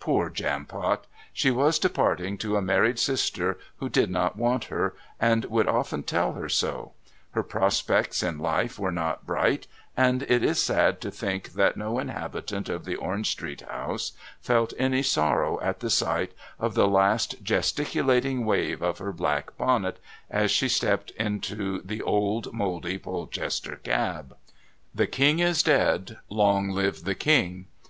[0.00, 1.06] Poor Jampot!
[1.34, 6.02] She was departing to a married sister who did not want her, and would often
[6.04, 6.92] tell her so;
[7.32, 11.98] her prospects in life were not bright, and it is sad to think that no
[11.98, 17.42] inhabitant of the Orange Street house felt any sorrow at the sight of the last
[17.42, 19.98] gesticulating wave of her black bonnet
[20.30, 24.34] as she stepped into the old mouldy Polchester cab.
[24.94, 27.66] "The King is dead long live the King!"